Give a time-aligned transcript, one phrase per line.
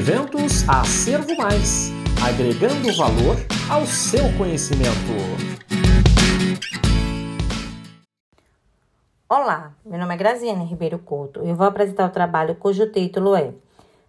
[0.00, 1.90] Eventos Acervo Mais
[2.26, 3.36] agregando valor
[3.70, 4.88] ao seu conhecimento.
[9.28, 13.36] Olá, meu nome é Graziane Ribeiro Couto e eu vou apresentar o trabalho cujo título
[13.36, 13.52] é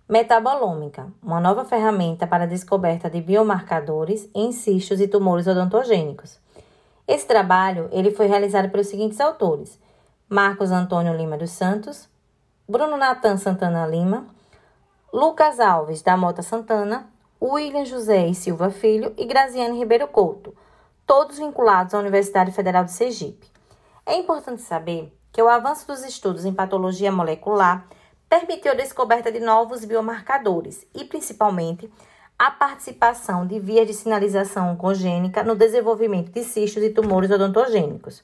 [0.07, 6.39] Metabolômica, uma nova ferramenta para a descoberta de biomarcadores em cistos e tumores odontogênicos.
[7.05, 9.77] Esse trabalho ele foi realizado pelos seguintes autores:
[10.29, 12.07] Marcos Antônio Lima dos Santos,
[12.65, 14.25] Bruno Natan Santana Lima,
[15.13, 20.55] Lucas Alves da Mota Santana, William José e Silva Filho e Graziane Ribeiro Couto,
[21.05, 23.51] todos vinculados à Universidade Federal de Sergipe.
[24.05, 27.85] É importante saber que o avanço dos estudos em patologia molecular
[28.29, 31.91] permitiu a descoberta de novos biomarcadores e, principalmente,
[32.39, 38.23] a participação de vias de sinalização oncogênica no desenvolvimento de cistos e tumores odontogênicos.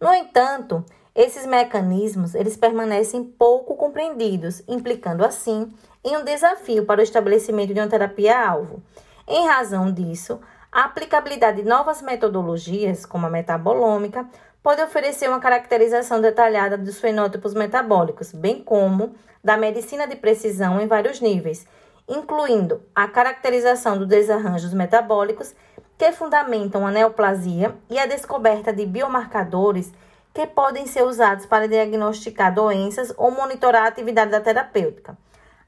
[0.00, 0.82] No entanto,
[1.14, 5.72] esses mecanismos eles permanecem pouco compreendidos, implicando assim
[6.04, 8.82] em um desafio para o estabelecimento de uma terapia-alvo.
[9.26, 10.40] Em razão disso,
[10.70, 14.28] a aplicabilidade de novas metodologias, como a metabolômica,
[14.62, 20.86] pode oferecer uma caracterização detalhada dos fenótipos metabólicos, bem como da medicina de precisão em
[20.86, 21.66] vários níveis,
[22.08, 25.54] incluindo a caracterização dos desarranjos metabólicos
[25.96, 29.92] que fundamentam a neoplasia e a descoberta de biomarcadores
[30.34, 35.16] que podem ser usados para diagnosticar doenças ou monitorar a atividade da terapêutica.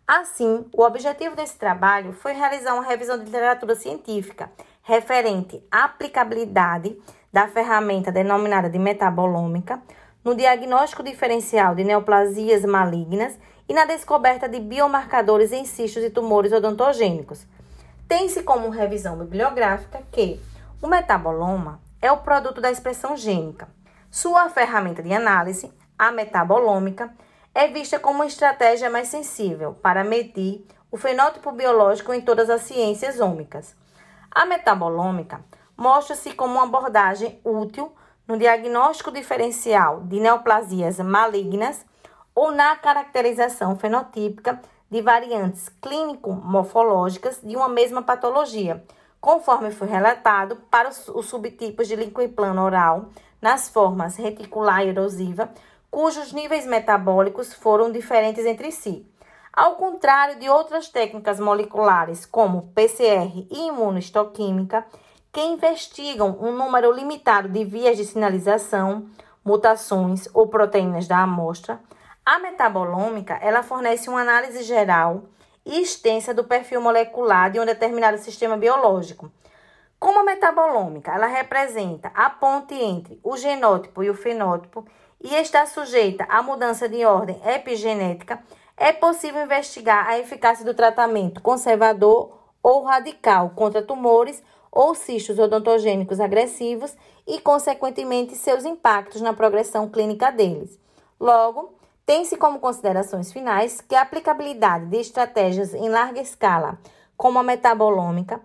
[0.06, 4.50] Assim, o objetivo desse trabalho foi realizar uma revisão de literatura científica
[4.82, 6.96] referente à aplicabilidade
[7.32, 9.80] da ferramenta denominada de metabolômica
[10.24, 16.52] no diagnóstico diferencial de neoplasias malignas e na descoberta de biomarcadores em cistos e tumores
[16.52, 17.46] odontogênicos.
[18.08, 20.40] Tem-se como revisão bibliográfica que
[20.82, 23.68] o metaboloma é o produto da expressão gênica,
[24.16, 27.14] sua ferramenta de análise, a metabolômica,
[27.54, 32.62] é vista como uma estratégia mais sensível para medir o fenótipo biológico em todas as
[32.62, 33.76] ciências ômicas.
[34.30, 35.44] A metabolômica
[35.76, 37.92] mostra-se como uma abordagem útil
[38.26, 41.84] no diagnóstico diferencial de neoplasias malignas
[42.34, 48.82] ou na caracterização fenotípica de variantes clínico-morfológicas de uma mesma patologia,
[49.20, 53.10] conforme foi relatado para os subtipos de língua plano oral
[53.40, 55.50] nas formas reticular e erosiva,
[55.90, 59.06] cujos níveis metabólicos foram diferentes entre si.
[59.52, 64.86] Ao contrário de outras técnicas moleculares, como PCR e imunohistoquímica,
[65.32, 69.06] que investigam um número limitado de vias de sinalização,
[69.44, 71.80] mutações ou proteínas da amostra,
[72.24, 75.24] a metabolômica ela fornece uma análise geral
[75.64, 79.30] e extensa do perfil molecular de um determinado sistema biológico,
[79.98, 84.86] como a metabolômica, ela representa a ponte entre o genótipo e o fenótipo
[85.20, 88.42] e está sujeita à mudança de ordem epigenética,
[88.76, 96.20] é possível investigar a eficácia do tratamento conservador ou radical contra tumores ou cistos odontogênicos
[96.20, 96.94] agressivos
[97.26, 100.78] e, consequentemente, seus impactos na progressão clínica deles.
[101.18, 101.74] Logo,
[102.04, 106.78] tem-se como considerações finais que a aplicabilidade de estratégias em larga escala,
[107.16, 108.42] como a metabolômica,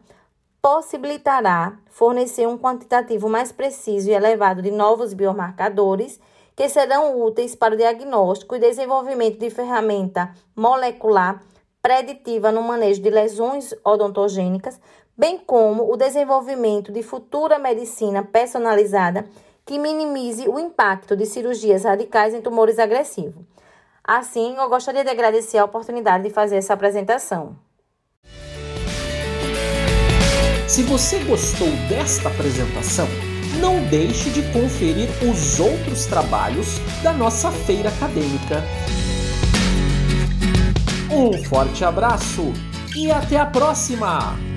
[0.62, 6.20] possibilitará fornecer um quantitativo mais preciso e elevado de novos biomarcadores
[6.56, 11.42] que serão úteis para o diagnóstico e desenvolvimento de ferramenta molecular
[11.82, 14.80] preditiva no manejo de lesões odontogênicas,
[15.18, 19.26] bem como o desenvolvimento de futura medicina personalizada
[19.66, 23.44] que minimize o impacto de cirurgias radicais em tumores agressivos.
[24.04, 27.56] Assim, eu gostaria de agradecer a oportunidade de fazer essa apresentação.
[30.72, 33.06] Se você gostou desta apresentação,
[33.60, 38.64] não deixe de conferir os outros trabalhos da nossa feira acadêmica.
[41.10, 42.54] Um forte abraço
[42.96, 44.51] e até a próxima!